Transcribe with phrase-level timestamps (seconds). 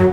[0.00, 0.06] Da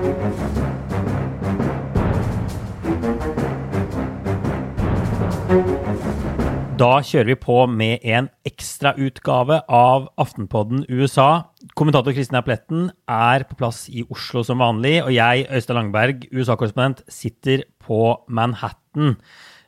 [7.00, 11.48] kjører vi på med en ekstrautgave av Aftenpodden USA.
[11.80, 17.06] Kommentator Kristin Pletten er på plass i Oslo som vanlig, og jeg, Øystein Langberg, USA-korrespondent,
[17.08, 19.16] sitter på Manhattan.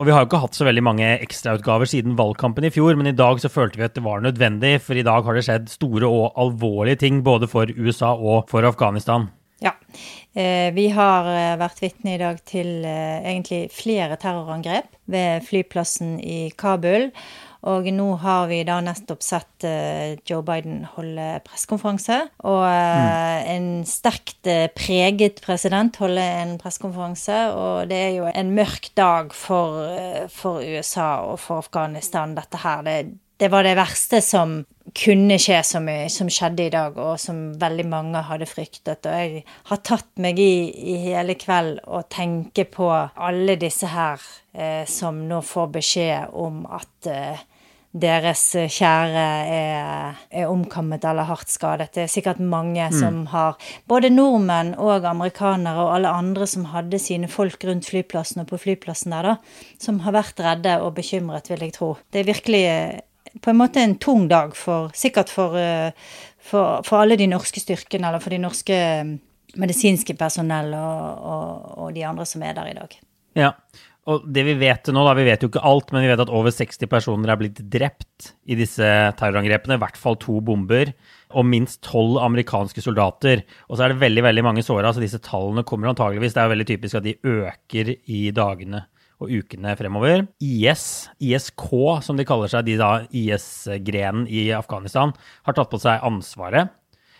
[0.04, 3.08] Og Vi har jo ikke hatt så veldig mange ekstrautgaver siden valgkampen i fjor, men
[3.08, 5.72] i dag så følte vi at det var nødvendig, for i dag har det skjedd
[5.72, 9.32] store og alvorlige ting både for USA og for Afghanistan.
[10.34, 16.18] Eh, vi har eh, vært vitne i dag til eh, egentlig flere terrorangrep ved flyplassen
[16.22, 17.10] i Kabul.
[17.68, 19.66] Og nå har vi da nettopp sett
[20.24, 22.22] Joe Biden holde pressekonferanse.
[22.48, 23.50] Og mm.
[23.52, 24.48] en sterkt
[24.78, 27.42] preget president holde en pressekonferanse.
[27.52, 29.76] Og det er jo en mørk dag for,
[30.32, 32.88] for USA og for Afghanistan, dette her.
[32.88, 32.98] Det,
[33.44, 34.62] det var det verste som
[34.96, 39.06] kunne skje, som, som, skjedde i dag, og som veldig mange hadde fryktet.
[39.06, 44.24] Og jeg har tatt meg i, i hele kveld å tenke på alle disse her
[44.54, 47.46] eh, som nå får beskjed om at eh,
[47.90, 51.90] deres kjære er, er, omkommet eller hardt skadet.
[51.96, 52.98] Det er sikkert mange mm.
[53.00, 53.58] som har
[53.90, 58.62] Både nordmenn og amerikanere og alle andre som hadde sine folk rundt flyplassen og på
[58.62, 61.96] flyplassen der, da, som har vært redde og bekymret, vil jeg tro.
[62.14, 62.66] Det er virkelig
[63.42, 65.92] på en måte en tung dag, for, sikkert for, eh,
[66.38, 69.14] for, for, alle de norske styrkene, eller for de norske mm,
[69.62, 72.98] medisinske personell og, og, og, de andre som er der i dag.
[73.38, 73.54] Ja,
[74.10, 76.32] og det vi vet nå, da, vi vet jo ikke alt, men vi vet at
[76.34, 78.86] over 60 personer er blitt drept i disse
[79.20, 79.78] terrorangrepene.
[79.78, 80.90] I hvert fall to bomber.
[81.38, 83.44] Og minst tolv amerikanske soldater.
[83.68, 86.34] Og så er det veldig veldig mange såra, så disse tallene kommer antageligvis.
[86.34, 88.88] Det er jo veldig typisk at de øker i dagene
[89.20, 90.26] og ukene fremover.
[90.44, 91.70] IS, ISK
[92.06, 95.14] som de kaller seg, de da IS-grenen i Afghanistan,
[95.48, 96.72] har tatt på seg ansvaret.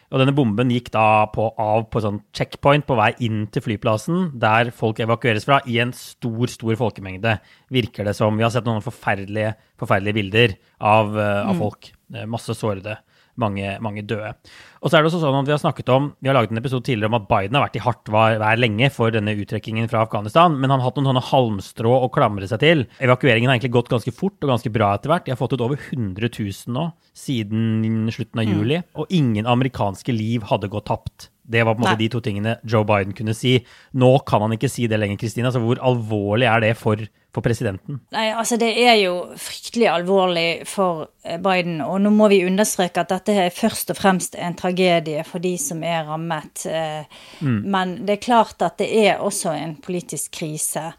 [0.10, 4.32] Og denne bomben gikk da på, av på sånn checkpoint på vei inn til flyplassen,
[4.42, 7.36] der folk evakueres fra, i en stor, stor folkemengde,
[7.70, 8.40] virker det som.
[8.40, 11.62] Vi har sett noen forferdelige, forferdelige bilder av, uh, av mm.
[11.62, 11.92] folk.
[12.26, 12.98] Masse sårede
[13.42, 14.34] mange, mange døde.
[14.80, 16.62] Og så er det også sånn at Vi har snakket om, vi har laget en
[16.62, 20.04] episode tidligere om at Biden har vært i hardt vær lenge for denne uttrekkingen fra
[20.06, 22.86] Afghanistan, men han har hatt noen sånne halmstrå å klamre seg til.
[23.04, 25.28] Evakueringen har egentlig gått ganske fort og ganske bra etter hvert.
[25.28, 26.90] De har fått ut over 100 000 nå
[27.20, 28.54] siden slutten av mm.
[28.56, 31.30] juli, og ingen amerikanske liv hadde gått tapt.
[31.52, 32.04] Det var på en måte Nei.
[32.04, 33.56] de to tingene Joe Biden kunne si.
[33.98, 35.52] Nå kan han ikke si det lenger, Kristina.
[35.52, 37.02] Så hvor alvorlig er det for,
[37.34, 37.98] for, presidenten?
[38.14, 41.80] Nei, altså Det er jo fryktelig alvorlig for eh, Biden.
[41.86, 45.56] Og nå må vi understreke at dette er først og fremst en tragedie for de
[45.62, 46.68] som er rammet.
[46.70, 47.58] Eh, mm.
[47.66, 50.92] Men det er klart at det er også en politisk krise.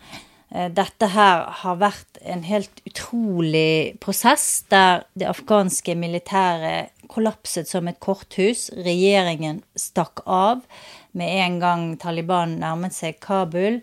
[0.51, 7.89] Eh, dette her har vært en helt utrolig prosess der det afghanske militæret kollapset som
[7.91, 8.69] et korthus.
[8.75, 10.65] Regjeringen stakk av
[11.13, 13.81] med en gang Taliban nærmet seg Kabul.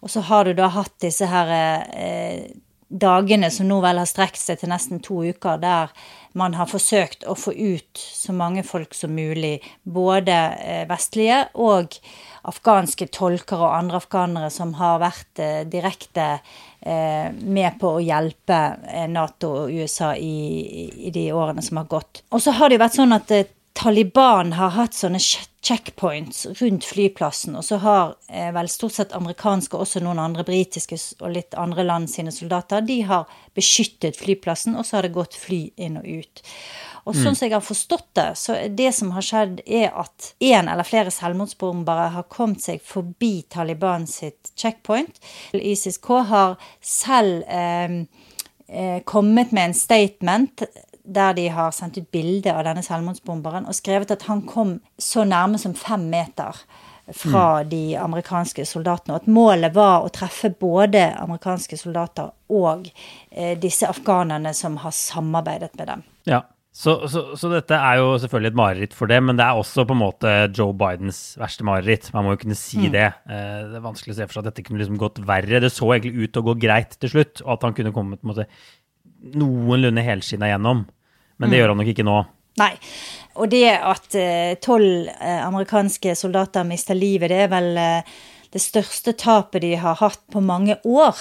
[0.00, 2.46] Og så har du da hatt disse her eh,
[2.88, 5.92] dagene som nå vel har strekt seg til nesten to uker, der
[6.36, 9.58] man har forsøkt å få ut så mange folk som mulig.
[9.82, 11.96] Både eh, vestlige og
[12.46, 16.36] afghanske tolker og andre afghanere som har vært eh, direkte
[16.86, 18.56] Eh, med på å hjelpe
[19.10, 20.76] Nato og USA i,
[21.08, 22.20] i, de årene som har gått.
[22.30, 23.32] Og så har det jo vært sånn at
[23.76, 29.76] Taliban har hatt sånne checkpoints rundt flyplassen, og så har eh, vel stort sett amerikanske
[29.76, 33.26] og også noen andre britiske og litt andre land sine soldater, de har
[33.58, 36.42] beskyttet flyplassen, og så har det gått fly inn og ut.
[37.06, 37.36] Og sånn mm.
[37.38, 41.12] som jeg har forstått det, så det som har skjedd, er at én eller flere
[41.14, 45.20] selvmordsbombere har kommet seg forbi Taliban sitt checkpoint.
[45.54, 48.00] ISIS-K har selv eh,
[48.66, 50.66] eh, kommet med en statement
[51.06, 55.24] der de har sendt ut bilde av denne selvmordsbomberen og skrevet at han kom så
[55.28, 56.58] nærme som fem meter
[57.14, 57.68] fra mm.
[57.70, 59.14] de amerikanske soldatene.
[59.14, 62.88] Og at målet var å treffe både amerikanske soldater og
[63.30, 66.04] eh, disse afghanerne som har samarbeidet med dem.
[66.26, 66.42] Ja,
[66.76, 69.86] så, så, så, dette er jo selvfølgelig et mareritt for det, men det er også
[69.88, 72.10] på en måte Joe Bidens verste mareritt.
[72.12, 72.90] Man må jo kunne si mm.
[72.92, 73.06] det.
[73.30, 75.62] Eh, det er vanskelig å se for seg at dette kunne liksom gått verre.
[75.62, 78.20] Det så egentlig ut til å gå greit til slutt, og at han kunne kommet
[78.20, 78.48] på en måte
[79.40, 80.84] noenlunde helskinna gjennom.
[81.36, 81.60] Men det mm.
[81.60, 82.16] gjør han nok ikke nå.
[82.60, 82.72] Nei.
[83.36, 88.16] Og det at eh, tolv eh, amerikanske soldater mister livet, det er vel eh,
[88.56, 91.18] det største tapet de har hatt på mange år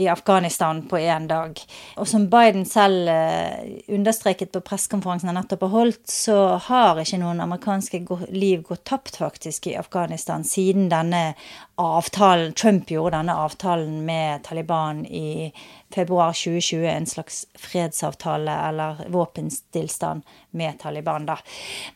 [0.00, 1.58] i Afghanistan på én dag.
[2.00, 6.36] Og som Biden selv eh, understreket på pressekonferansen han nettopp har holdt, så
[6.70, 8.00] har ikke noen amerikanske
[8.32, 11.34] liv gått tapt faktisk i Afghanistan siden denne
[11.80, 15.50] avtalen Trump gjorde denne avtalen med Taliban i
[15.92, 20.22] februar 2020, en slags fredsavtale eller våpenstillstand
[20.56, 21.36] med Taliban, da.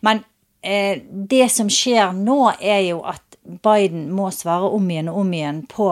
[0.04, 0.24] Men
[0.60, 5.34] eh, det som skjer nå, er jo at Biden må svare om igjen og om
[5.36, 5.90] igjen på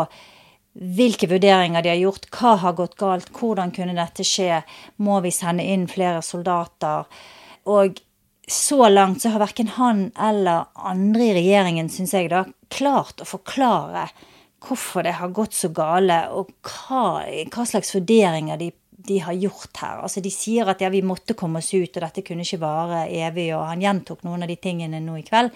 [0.73, 4.63] hvilke vurderinger de har gjort, hva har gått galt, hvordan kunne dette skje,
[5.05, 7.05] må vi sende inn flere soldater?
[7.69, 8.01] Og
[8.49, 13.29] så langt så har verken han eller andre i regjeringen, syns jeg, da, klart å
[13.29, 14.09] forklare
[14.63, 17.23] hvorfor det har gått så gale, og hva,
[17.53, 18.71] hva slags vurderinger de,
[19.09, 20.03] de, har gjort her.
[20.07, 23.05] Altså De sier at ja, vi måtte komme oss ut, og dette kunne ikke vare
[23.11, 25.51] evig, og han gjentok noen av de tingene nå i kveld.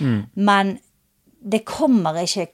[0.00, 0.20] Mm.
[0.48, 0.78] Men
[1.38, 2.48] det kommer ikke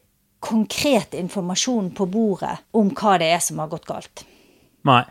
[0.45, 4.25] konkret informasjon på bordet om hva det er som har gått galt.
[4.85, 5.03] Nei.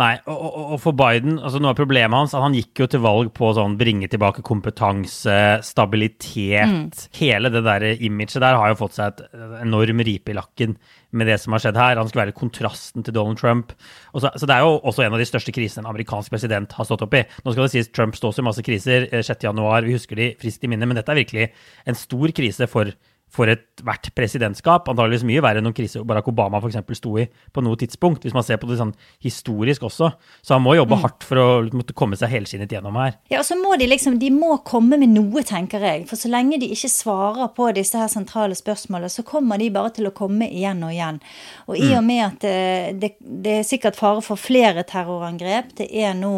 [0.00, 3.02] Nei, og, og, for Biden, altså Noe av problemet hans at han gikk jo til
[3.04, 5.34] valg på sånn bringe tilbake kompetanse,
[5.66, 6.86] stabilitet mm.
[7.18, 10.78] Hele det der imaget der har jo fått seg et enorm ripe i lakken
[11.10, 11.98] med det som har skjedd her.
[11.98, 13.74] Han skulle være kontrasten til Donald Trump.
[14.14, 16.88] Så, så, det er jo også en av de største krisene en amerikansk president har
[16.88, 17.24] stått opp i.
[17.44, 19.08] Nå skal det sies Trump står i masse kriser.
[19.10, 21.50] 6.1, eh, vi husker de friskt i minne, men dette er virkelig
[21.90, 22.94] en stor krise for
[23.30, 24.88] for ethvert presidentskap.
[24.90, 28.24] Antakeligvis mye verre enn noen krise Barack Obama for eksempel, sto i på noe tidspunkt,
[28.26, 28.92] hvis man ser på det sånn
[29.22, 30.10] historisk også.
[30.42, 31.02] Så han må jobbe mm.
[31.04, 33.16] hardt for å måtte komme seg helskinnet gjennom her.
[33.32, 36.06] Ja, og så må de liksom De må komme med noe, tenker jeg.
[36.10, 39.94] For så lenge de ikke svarer på disse her sentrale spørsmålene, så kommer de bare
[39.96, 41.20] til å komme igjen og igjen.
[41.68, 42.10] Og i og mm.
[42.10, 46.34] med at det, eh, det, det er sikkert fare for flere terrorangrep, det er nå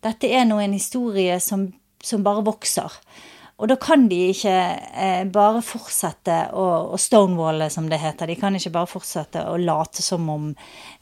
[0.00, 1.66] Dette er nå en historie som,
[2.00, 2.94] som bare vokser.
[3.60, 8.30] Og da kan de ikke eh, bare fortsette å, å stonewalle, som det heter.
[8.30, 10.50] De kan ikke bare fortsette å late som om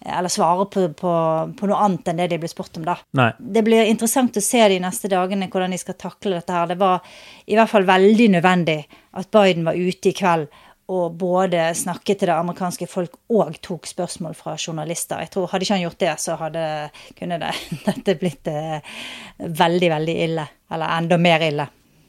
[0.02, 1.12] Eller svare på, på,
[1.58, 2.96] på noe annet enn det de blir spurt om, da.
[3.18, 3.30] Nei.
[3.38, 6.70] Det blir interessant å se de neste dagene hvordan de skal takle dette her.
[6.70, 7.02] Det var
[7.46, 8.80] i hvert fall veldig nødvendig
[9.18, 10.50] at Biden var ute i kveld
[10.88, 15.20] og både snakket til det amerikanske folk og tok spørsmål fra journalister.
[15.20, 16.62] Jeg tror Hadde ikke han gjort det, så hadde
[17.18, 17.50] kunne det,
[17.88, 18.94] dette blitt eh,
[19.38, 20.46] veldig, veldig ille.
[20.72, 21.68] Eller enda mer ille.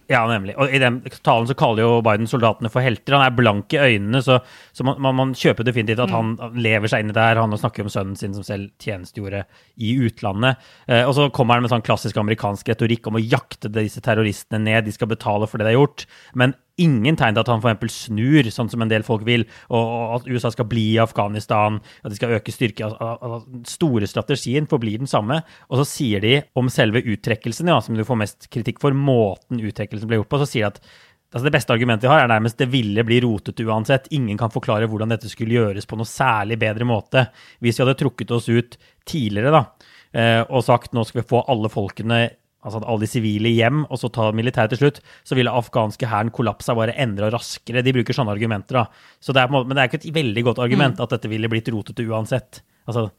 [0.10, 0.56] Ja, nemlig.
[0.58, 3.14] Og I den talen så kaller jo Biden soldatene for helter.
[3.14, 4.40] Han er blank i øynene, så,
[4.74, 6.16] så man, man, man, kjøper definitivt at mm.
[6.18, 7.42] han lever seg inn i det her.
[7.44, 9.44] Han snakker om sønnen sin som selv tjenestegjorde
[9.78, 10.66] i utlandet.
[10.90, 14.64] Eh, og så kommer han med sånn klassisk amerikansk retorikk om å jakte disse terroristene
[14.66, 14.88] ned.
[14.90, 16.08] De skal betale for det de har gjort.
[16.34, 17.98] Men ingen tegn til at han f.eks.
[18.08, 22.14] snur, sånn som en del folk vil, og, at USA skal bli i Afghanistan, at
[22.14, 22.90] de skal øke styrke.
[22.96, 25.42] Den store strategien forblir den samme.
[25.70, 29.62] Og så sier de om selve uttrekkelsen, ja, som du får mest kritikk for, måten
[29.62, 30.84] uttrekkelsen ble gjort på, så sier de at
[31.30, 34.08] altså Det beste argumentet de har, er nærmest det ville bli rotete uansett.
[34.18, 37.28] Ingen kan forklare hvordan dette skulle gjøres på noe særlig bedre måte.
[37.62, 39.62] Hvis vi hadde trukket oss ut tidligere da,
[40.10, 42.24] eh, og sagt nå skal vi få alle folkene
[42.66, 46.32] altså alle de sivile hjem, og så ta militæret til slutt, så ville afghanske hæren
[46.36, 47.84] kollapsa bare endra raskere.
[47.86, 49.14] De bruker sånne argumenter, da.
[49.24, 51.06] Så det er, men det er ikke et veldig godt argument mm.
[51.06, 52.64] at dette ville blitt rotete uansett.
[52.90, 53.10] Altså,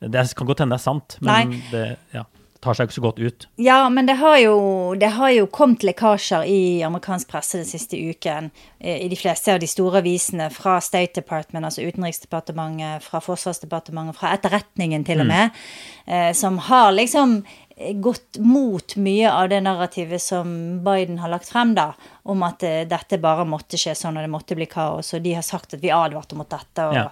[0.00, 1.62] det kan godt hende det er sant, men Nei.
[1.72, 1.86] det
[2.16, 2.26] ja,
[2.60, 3.46] tar seg ikke så godt ut.
[3.60, 4.56] Ja, men det har, jo,
[5.00, 8.50] det har jo kommet lekkasjer i amerikansk presse den siste uken.
[8.78, 14.18] Eh, I de fleste av de store avisene fra State Department, altså Utenriksdepartementet, fra Forsvarsdepartementet,
[14.20, 15.32] fra Etterretningen til og mm.
[15.32, 15.64] med,
[16.04, 16.36] mm.
[16.36, 17.40] som har liksom
[17.94, 20.50] gått mot mye av det narrativet som
[20.84, 21.92] Biden har lagt frem, da,
[22.28, 25.14] om at uh, dette bare måtte skje sånn, og det måtte bli kaos.
[25.16, 27.06] Og de har sagt at vi advarte mot dette, og, ja.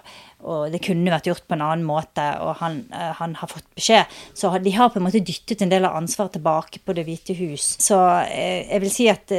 [0.45, 3.67] og det kunne vært gjort på en annen måte, og han, uh, han, har fått
[3.77, 4.19] beskjed.
[4.37, 7.37] Så de har på en måte dyttet en del av ansvaret tilbake på Det hvite
[7.39, 7.73] hus.
[7.81, 7.97] Så
[8.29, 9.33] jeg vil si at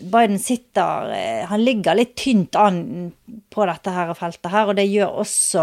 [0.00, 3.12] Biden sitter Han ligger litt tynt an
[3.52, 5.62] på dette her feltet her, og det gjør også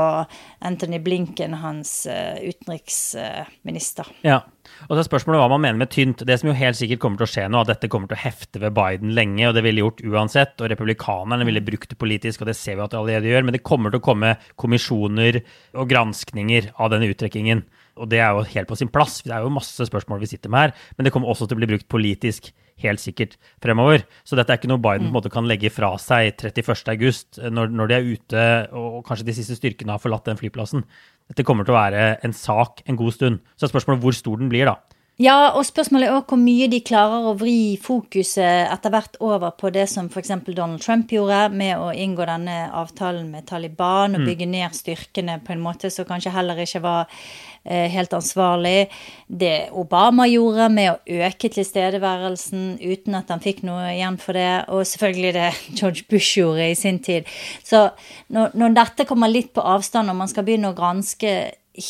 [0.66, 4.10] Anthony Blinken, hans utenriksminister.
[4.26, 4.42] Ja.
[4.88, 6.24] Og så er spørsmålet hva man mener med tynt.
[6.26, 8.24] Det som jo helt sikkert kommer til å skje nå, at dette kommer til å
[8.24, 12.42] hefte ved Biden lenge, og det ville gjort uansett, og republikanerne ville brukt det politisk,
[12.42, 15.44] og det ser vi at de allerede gjør, men det kommer til å komme kommisjoner
[15.78, 17.64] og granskninger av denne uttrekkingen.
[18.02, 19.22] Og det er jo helt på sin plass.
[19.22, 21.62] Det er jo masse spørsmål vi sitter med her, men det kommer også til å
[21.62, 22.50] bli brukt politisk
[22.82, 24.06] helt sikkert fremover.
[24.26, 27.74] Så dette er ikke noe Biden på en måte kan legge fra seg 31.8, når,
[27.74, 28.48] når de er ute
[28.80, 30.86] og kanskje de siste styrkene har forlatt den flyplassen.
[31.32, 33.40] Dette kommer til å være en sak en god stund.
[33.56, 34.80] Så er spørsmålet hvor stor den blir, da.
[35.22, 39.52] Ja, og spørsmålet er også hvor mye de klarer å vri fokuset etter hvert over
[39.54, 40.32] på det som f.eks.
[40.48, 44.28] Donald Trump gjorde, med å inngå denne avtalen med Taliban og mm.
[44.32, 48.90] bygge ned styrkene på en måte som kanskje heller ikke var eh, helt ansvarlig.
[49.28, 54.66] Det Obama gjorde med å øke tilstedeværelsen uten at han fikk noe igjen for det,
[54.68, 57.30] og selvfølgelig det George Bush gjorde i sin tid.
[57.64, 57.86] Så
[58.34, 61.34] når, når dette kommer litt på avstand, og man skal begynne å granske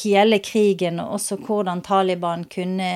[0.03, 2.93] hele krigen, og også hvordan Taliban kunne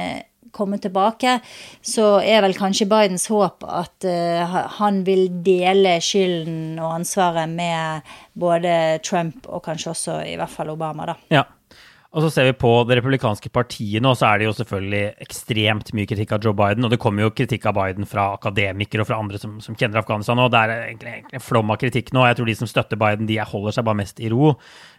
[0.57, 1.39] komme tilbake,
[1.81, 8.07] så er vel kanskje Bidens håp at uh, han vil dele skylden og ansvaret med
[8.38, 8.74] både
[9.05, 11.17] Trump og kanskje også i hvert fall Obama, da.
[11.34, 11.46] Ja.
[12.17, 15.91] Og så ser vi på det republikanske partiet nå, så er det jo selvfølgelig ekstremt
[15.93, 16.88] mye kritikk av Joe Biden.
[16.88, 20.01] Og det kommer jo kritikk av Biden fra akademikere og fra andre som, som kjenner
[20.01, 20.41] Afghanistan.
[20.41, 22.25] Og det er egentlig, egentlig en flom av kritikk nå.
[22.25, 24.55] Jeg tror de som støtter Biden, de holder seg bare mest i ro.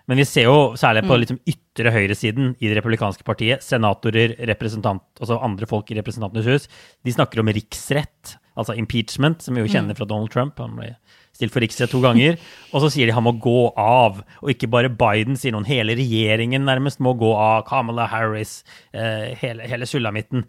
[0.09, 1.21] Men vi ser jo særlig på mm.
[1.25, 6.71] liksom ytre høyresiden i det republikanske partiet, senatorer, representant, altså andre folk i Representantenes hus,
[7.05, 9.99] de snakker om riksrett, altså impeachment, som vi jo kjenner mm.
[9.99, 10.63] fra Donald Trump.
[10.63, 10.95] Han ble
[11.39, 12.39] stilt for riksrett to ganger.
[12.73, 14.23] Og så sier de han må gå av.
[14.43, 15.69] Og ikke bare Biden, sier noen.
[15.69, 17.65] Hele regjeringen nærmest må gå av.
[17.69, 18.61] Kamala Harris,
[18.93, 20.47] eh, hele, hele sulamitten.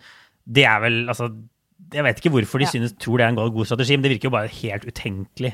[0.50, 1.30] Det er vel altså
[1.94, 2.70] Jeg vet ikke hvorfor de ja.
[2.70, 5.54] synes, tror det er en god strategi, men det virker jo bare helt utenkelig.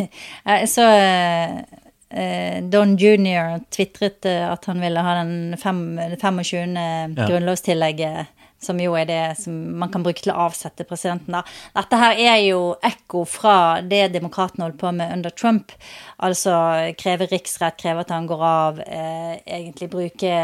[0.74, 3.60] Så uh, Don jr.
[3.70, 6.74] tvitret at han ville ha den fem, 25.
[6.74, 7.28] Ja.
[7.28, 11.32] grunnlovstillegget som jo er det som man kan bruke til å avsette presidenten.
[11.32, 11.42] da.
[11.76, 15.72] Dette her er jo ekko fra det demokratene holdt på med under Trump.
[16.20, 16.54] Altså
[17.00, 20.34] kreve riksrett, kreve at han går av, eh, egentlig bruke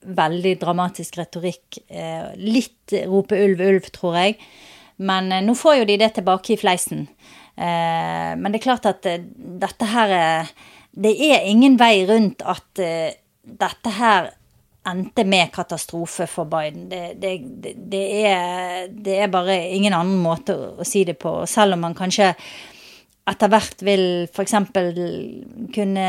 [0.00, 1.82] veldig dramatisk retorikk.
[1.88, 4.38] Eh, litt rope ulv, ulv, tror jeg.
[4.96, 7.06] Men eh, nå får jo de det tilbake i fleisen.
[7.58, 10.46] Eh, men det er klart at eh, dette her
[10.94, 14.30] Det er ingen vei rundt at eh, dette her
[14.86, 16.88] endte med katastrofe for Biden.
[16.88, 17.34] Det, det,
[17.76, 21.40] det, er, det, er, bare ingen annen måte å, å, si det på.
[21.50, 22.32] Selv om man kanskje
[23.28, 24.54] etter hvert vil f.eks.
[25.74, 26.08] kunne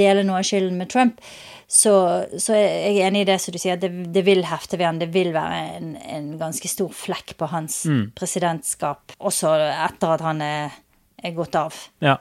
[0.00, 1.20] dele noe av skylden med Trump,
[1.68, 1.92] så,
[2.40, 5.00] så, er jeg enig i det som du sier, at det, vil hefte ved han.
[5.02, 8.06] Det vil være en, en ganske stor flekk på hans mm.
[8.16, 10.78] presidentskap, også etter at han er,
[11.20, 11.76] er gått av.
[12.04, 12.16] Ja.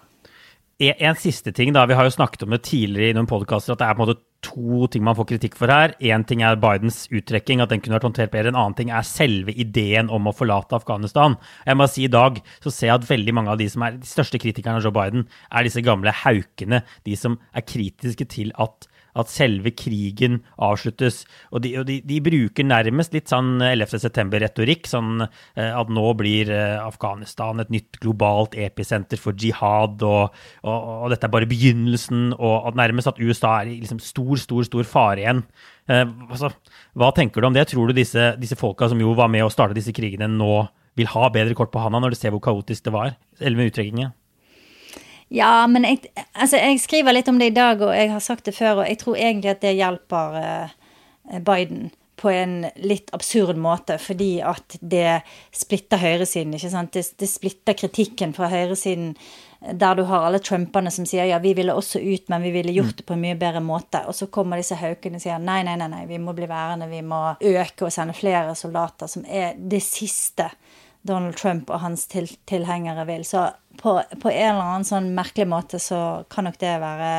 [0.78, 1.88] En, siste ting, da.
[1.90, 4.10] Vi har jo snakket om det tidligere i noen podkaster, at det er på en
[4.12, 5.96] måte to ting man får kritikk for her.
[6.06, 8.52] Én ting er Bidens uttrekking, at den kunne vært håndtert bedre.
[8.54, 11.40] En annen ting er selve ideen om å forlate Afghanistan.
[11.66, 13.98] Jeg må si I dag så ser jeg at veldig mange av de som er
[13.98, 16.84] de største kritikerne av Joe Biden, er disse gamle haukene.
[17.10, 18.86] De som er kritiske til at
[19.18, 21.24] at selve krigen avsluttes.
[21.52, 23.98] Og de, og de, de bruker nærmest litt sånn 11.
[24.06, 30.36] september-retorikk, sånn eh, at nå blir eh, Afghanistan et nytt globalt episenter for jihad, og,
[30.64, 34.36] og, og dette er bare begynnelsen, og at nærmest at USA er i liksom stor,
[34.42, 35.44] stor, stor fare igjen.
[35.92, 36.52] Eh, altså,
[36.98, 37.68] hva tenker du om det?
[37.72, 41.10] Tror du disse, disse folka som jo var med å starte disse krigene, nå vil
[41.14, 43.14] ha bedre kort på handa når de ser hvor kaotisk det var?
[43.40, 44.16] Eller med uttrekkingen?
[45.34, 48.48] Ja, men jeg, altså, jeg, skriver litt om det i dag, og jeg har sagt
[48.48, 53.60] det før, og jeg tror egentlig at det hjelper uh, Biden på en litt absurd
[53.62, 55.20] måte, fordi at det
[55.54, 56.56] splitter høyresiden.
[56.58, 56.96] ikke sant?
[56.96, 59.12] Det, det splitter kritikken fra høyresiden,
[59.58, 62.74] der du har alle trumperne som sier ja, vi ville også ut, men vi ville
[62.74, 62.98] gjort mm.
[62.98, 64.02] det på en mye bedre måte.
[64.10, 66.90] Og så kommer disse haukene og sier nei, nei, nei, nei, vi må bli værende,
[66.90, 70.50] vi må øke og sende flere soldater, som er det siste
[71.08, 73.26] Donald Trump og hans til, tilhengere vil.
[73.28, 73.48] Så
[73.80, 77.12] på, på, en eller annen sånn merkelig måte så kan nok det være,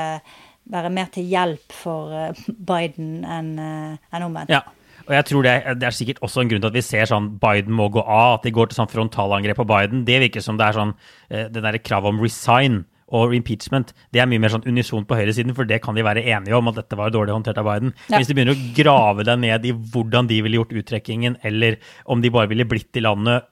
[0.72, 4.52] være mer til hjelp for eh, Biden enn eh, en omvendt.
[4.52, 4.64] Ja.
[5.08, 7.30] Og jeg tror det det er, sikkert også en grunn til at vi ser sånn
[7.40, 10.04] Biden må gå av, at de går til sånn frontalangrep på Biden.
[10.04, 10.94] Det virker som det er sånn
[11.32, 12.82] eh, det derre kravet om resign
[13.14, 16.26] og impeachment, det er mye mer sånn unisont på høyresiden, for det kan de være
[16.28, 17.94] enige om, at dette var dårlig håndtert av Biden.
[18.08, 18.18] Ja.
[18.18, 22.22] Hvis de begynner å grave deg ned i hvordan de ville gjort uttrekkingen, eller om
[22.24, 23.48] de bare ville blitt i landet,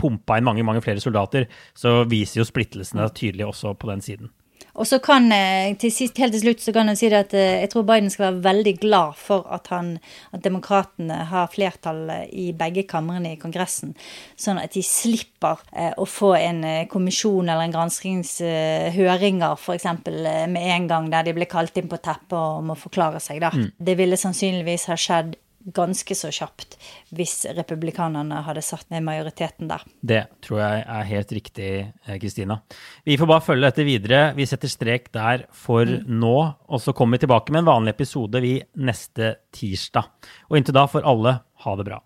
[0.00, 4.32] pumpa inn mange, mange flere soldater, så viser jo splittelsene tydelig også på den siden.
[4.74, 7.60] Og så kan eh, til sist, helt til slutt så kan jeg si at eh,
[7.62, 9.92] jeg tror Biden skal være veldig glad for at, han,
[10.34, 13.94] at demokratene har flertall eh, i begge kamrene i Kongressen,
[14.34, 15.62] sånn at de slipper
[16.00, 19.86] å få en kommisjon eller en granskingshøringer f.eks.
[20.04, 23.40] med en gang der de blir kalt inn på teppet og må forklare seg.
[23.44, 23.52] da.
[23.54, 23.70] Mm.
[23.78, 26.76] Det ville sannsynligvis ha skjedd ganske så kjapt
[27.14, 29.84] hvis republikanerne hadde satt ned majoriteten der.
[30.00, 31.70] Det tror jeg er helt riktig,
[32.06, 32.60] eh, Kristina.
[33.04, 34.22] Vi får bare følge dette videre.
[34.36, 36.08] Vi setter strek der for mm.
[36.20, 40.10] nå, og så kommer vi tilbake med en vanlig episode vi neste tirsdag.
[40.50, 42.02] Og inntil da får alle ha det bra.